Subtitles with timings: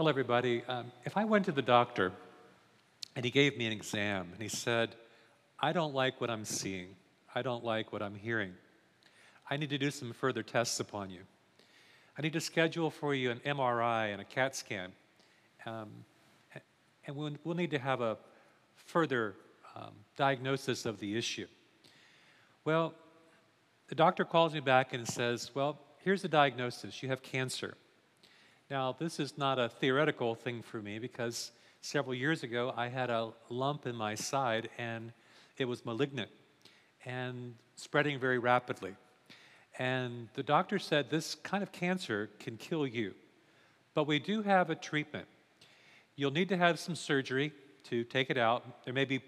[0.00, 0.62] Hello, everybody.
[0.66, 2.10] Um, if I went to the doctor
[3.14, 4.96] and he gave me an exam and he said,
[5.58, 6.96] I don't like what I'm seeing,
[7.34, 8.54] I don't like what I'm hearing,
[9.50, 11.20] I need to do some further tests upon you.
[12.16, 14.92] I need to schedule for you an MRI and a CAT scan.
[15.66, 15.90] Um,
[17.06, 18.16] and we'll, we'll, need to have a
[18.86, 19.34] further
[19.76, 21.46] um, diagnosis of the issue.
[22.64, 22.94] Well,
[23.88, 27.76] the doctor calls me back and says, Well, here's the diagnosis you have cancer.
[28.70, 33.10] Now, this is not a theoretical thing for me because several years ago I had
[33.10, 35.12] a lump in my side and
[35.58, 36.30] it was malignant
[37.04, 38.94] and spreading very rapidly.
[39.80, 43.14] And the doctor said this kind of cancer can kill you.
[43.92, 45.26] But we do have a treatment.
[46.14, 47.52] You'll need to have some surgery
[47.88, 48.84] to take it out.
[48.84, 49.20] There may be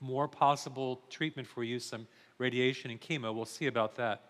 [0.00, 3.32] more possible treatment for you, some radiation and chemo.
[3.32, 4.22] We'll see about that.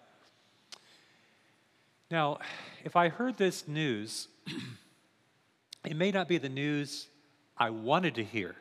[2.11, 2.39] Now,
[2.85, 4.29] if I heard this news,
[5.85, 7.07] it may not be the news
[7.57, 8.57] I wanted to hear,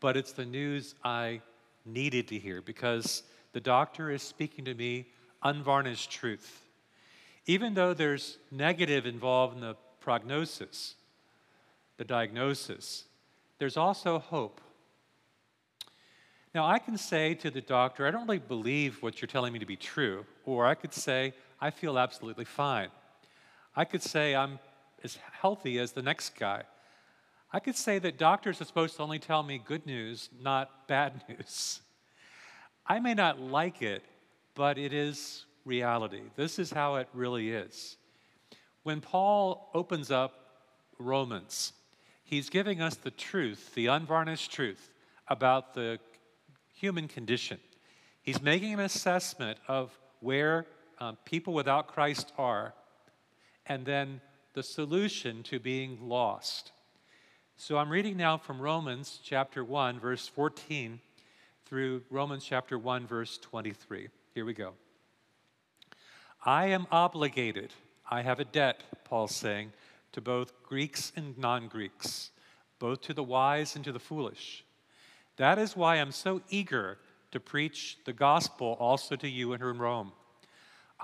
[0.00, 1.40] but it's the news I
[1.84, 5.06] needed to hear because the doctor is speaking to me
[5.44, 6.64] unvarnished truth.
[7.46, 10.96] Even though there's negative involved in the prognosis,
[11.96, 13.04] the diagnosis,
[13.58, 14.60] there's also hope.
[16.54, 19.60] Now, I can say to the doctor, I don't really believe what you're telling me
[19.60, 21.34] to be true, or I could say,
[21.64, 22.90] I feel absolutely fine.
[23.74, 24.58] I could say, I'm
[25.02, 26.64] as healthy as the next guy.
[27.54, 31.22] I could say that doctors are supposed to only tell me good news, not bad
[31.30, 31.80] news.
[32.86, 34.04] I may not like it,
[34.54, 36.20] but it is reality.
[36.36, 37.96] This is how it really is.
[38.82, 40.34] When Paul opens up
[40.98, 41.72] Romans,
[42.24, 44.92] he's giving us the truth, the unvarnished truth
[45.28, 45.98] about the
[46.74, 47.58] human condition.
[48.20, 50.66] He's making an assessment of where
[50.98, 52.74] um, people without Christ are,
[53.66, 54.20] and then
[54.54, 56.72] the solution to being lost.
[57.56, 61.00] So I'm reading now from Romans chapter 1, verse 14,
[61.66, 64.08] through Romans chapter 1, verse 23.
[64.34, 64.74] Here we go.
[66.44, 67.72] I am obligated,
[68.10, 69.72] I have a debt, Paul's saying,
[70.12, 72.30] to both Greeks and non Greeks,
[72.78, 74.64] both to the wise and to the foolish.
[75.36, 76.98] That is why I'm so eager
[77.32, 80.12] to preach the gospel also to you in Rome.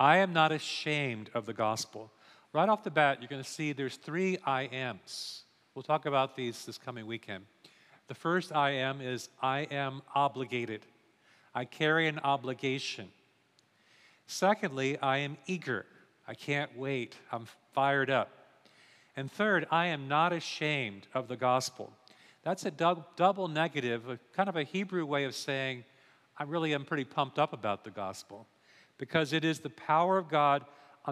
[0.01, 2.11] I am not ashamed of the gospel.
[2.53, 5.43] Right off the bat, you're going to see there's three I ams.
[5.75, 7.45] We'll talk about these this coming weekend.
[8.07, 10.87] The first I am is I am obligated.
[11.53, 13.09] I carry an obligation.
[14.25, 15.85] Secondly, I am eager.
[16.27, 17.15] I can't wait.
[17.31, 17.45] I'm
[17.75, 18.29] fired up.
[19.15, 21.93] And third, I am not ashamed of the gospel.
[22.41, 25.83] That's a double negative, a kind of a Hebrew way of saying,
[26.39, 28.47] I really am pretty pumped up about the gospel
[28.97, 30.65] because it is the power of God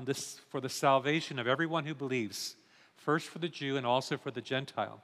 [0.05, 2.55] this, for the salvation of everyone who believes,
[2.97, 5.01] first for the Jew and also for the Gentile.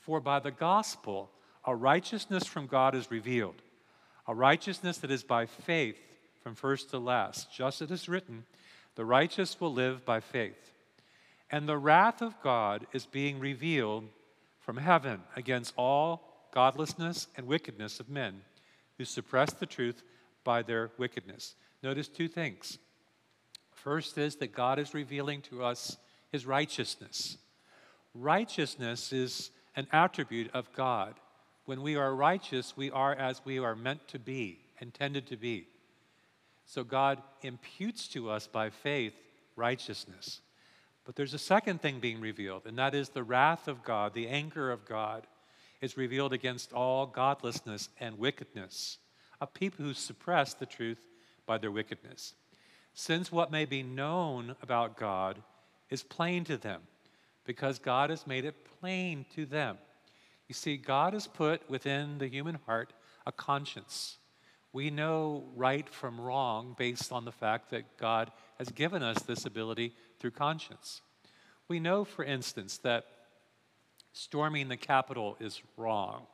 [0.00, 1.30] For by the gospel,
[1.64, 3.62] a righteousness from God is revealed,
[4.26, 5.98] a righteousness that is by faith
[6.42, 7.52] from first to last.
[7.54, 8.44] Just as it is written,
[8.96, 10.72] the righteous will live by faith.
[11.50, 14.04] And the wrath of God is being revealed
[14.60, 18.42] from heaven against all godlessness and wickedness of men
[18.98, 20.02] who suppress the truth
[20.44, 21.54] by their wickedness.
[21.84, 22.78] Notice two things.
[23.74, 25.98] First is that God is revealing to us
[26.32, 27.36] his righteousness.
[28.14, 31.12] Righteousness is an attribute of God.
[31.66, 35.68] When we are righteous, we are as we are meant to be, intended to be.
[36.64, 39.12] So God imputes to us by faith
[39.54, 40.40] righteousness.
[41.04, 44.28] But there's a second thing being revealed, and that is the wrath of God, the
[44.28, 45.26] anger of God
[45.82, 48.96] is revealed against all godlessness and wickedness
[49.38, 51.02] of people who suppress the truth
[51.46, 52.34] by their wickedness.
[52.94, 55.42] Since what may be known about God
[55.90, 56.82] is plain to them,
[57.44, 59.78] because God has made it plain to them.
[60.48, 62.92] You see, God has put within the human heart
[63.26, 64.18] a conscience.
[64.72, 69.44] We know right from wrong based on the fact that God has given us this
[69.44, 71.00] ability through conscience.
[71.68, 73.06] We know, for instance, that
[74.12, 76.26] storming the Capitol is wrong.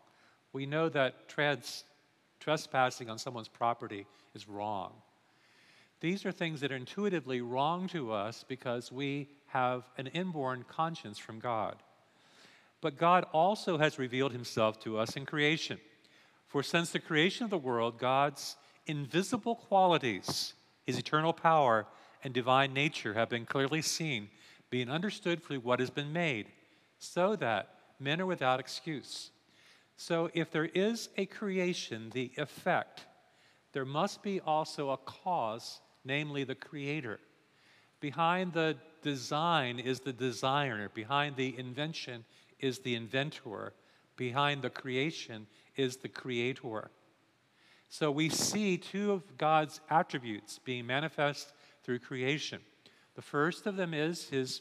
[0.53, 1.85] We know that trans-
[2.41, 4.93] trespassing on someone's property is wrong.
[6.01, 11.19] These are things that are intuitively wrong to us because we have an inborn conscience
[11.19, 11.77] from God.
[12.81, 15.79] But God also has revealed himself to us in creation.
[16.47, 18.57] For since the creation of the world, God's
[18.87, 20.55] invisible qualities,
[20.85, 21.87] his eternal power
[22.25, 24.29] and divine nature, have been clearly seen,
[24.71, 26.47] being understood through what has been made,
[26.99, 29.31] so that men are without excuse.
[29.97, 33.05] So if there is a creation, the effect,
[33.73, 37.21] there must be also a cause, namely the Creator.
[38.01, 42.25] Behind the design is the designer, behind the invention
[42.59, 43.75] is the inventor,
[44.17, 46.91] behind the creation is the creator.
[47.89, 51.53] So we see two of God's attributes being manifest
[51.83, 52.61] through creation.
[53.17, 54.61] The first of them is his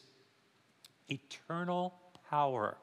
[1.08, 1.94] eternal
[2.28, 2.76] power.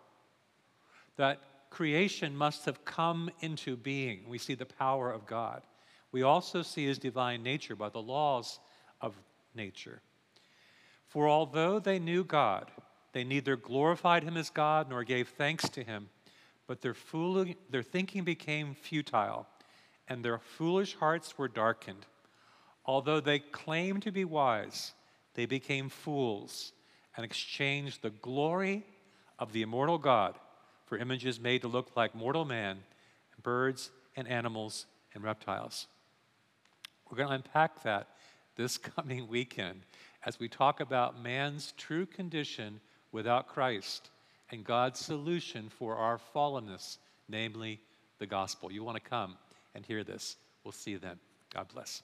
[1.18, 4.22] That creation must have come into being.
[4.28, 5.64] We see the power of God.
[6.18, 8.60] We also see his divine nature by the laws
[9.02, 9.14] of
[9.54, 10.02] nature.
[11.06, 12.72] For although they knew God,
[13.14, 16.10] they neither glorified him as God nor gave thanks to him,
[16.66, 19.46] but their, fooling, their thinking became futile,
[20.08, 22.08] and their foolish hearts were darkened.
[22.84, 24.96] Although they claimed to be wise,
[25.36, 26.72] they became fools
[27.16, 28.88] and exchanged the glory
[29.38, 30.34] of the immortal God
[30.88, 32.80] for images made to look like mortal man,
[33.44, 35.86] birds and animals and reptiles.
[37.10, 38.08] We're going to unpack that
[38.56, 39.82] this coming weekend
[40.26, 42.80] as we talk about man's true condition
[43.12, 44.10] without Christ
[44.52, 46.98] and God's solution for our fallenness,
[47.30, 47.80] namely
[48.20, 48.72] the gospel.
[48.72, 49.38] You want to come
[49.76, 50.38] and hear this.
[50.64, 51.18] We'll see you then.
[51.54, 52.04] God bless.